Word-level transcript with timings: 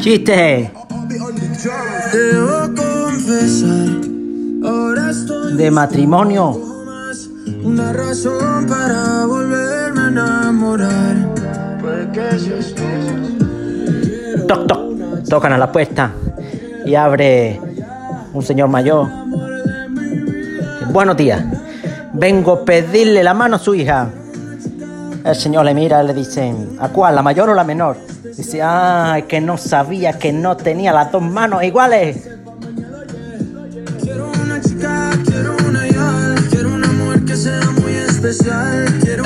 Chiste 0.00 0.70
Debo 2.12 2.74
confesar, 2.76 3.88
ahora 4.62 5.10
estoy 5.10 5.56
de 5.56 5.70
matrimonio. 5.70 6.60
Una 7.64 7.92
razón 7.94 8.66
para 8.66 9.24
volverme 9.24 10.00
a 10.00 10.08
enamorar. 10.08 11.16
Puede 11.80 12.10
que 12.12 12.38
seas 12.38 12.74
tú. 12.74 12.82
Toc, 14.46 14.66
toc. 14.66 14.80
Tocan 15.28 15.52
a 15.54 15.58
la 15.58 15.72
puerta 15.72 16.12
y 16.84 16.94
abre 16.94 17.58
un 18.34 18.42
señor 18.42 18.68
mayor. 18.68 19.08
Buenos 20.92 21.16
días. 21.16 21.42
Vengo 22.12 22.52
a 22.52 22.64
pedirle 22.64 23.22
la 23.22 23.32
mano 23.32 23.56
a 23.56 23.58
su 23.58 23.74
hija. 23.74 24.10
El 25.24 25.36
señor 25.36 25.64
le 25.64 25.74
mira 25.74 26.02
y 26.02 26.06
le 26.06 26.14
dice, 26.14 26.54
¿a 26.78 26.88
cuál? 26.88 27.14
¿La 27.14 27.22
mayor 27.22 27.50
o 27.50 27.54
la 27.54 27.64
menor? 27.64 27.96
Dice, 28.36 28.62
ay, 28.62 29.24
que 29.24 29.40
no 29.40 29.58
sabía 29.58 30.18
que 30.18 30.32
no 30.32 30.56
tenía 30.56 30.92
las 30.92 31.12
dos 31.12 31.22
manos 31.22 31.62
iguales. 31.62 32.28
Quiero 34.02 34.30
una 34.42 34.60
chica, 34.60 35.10
quiero 35.26 35.56
una 35.68 35.86
hija, 35.86 36.34
quiero 36.50 36.74
una 36.74 36.88
mujer 36.88 37.24
que 37.24 37.36
sea 37.36 37.60
muy 37.80 37.92
especial, 37.92 38.98
quiero 39.02 39.24